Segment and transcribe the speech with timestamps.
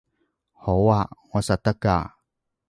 [0.53, 2.13] 好吖，我實得㗎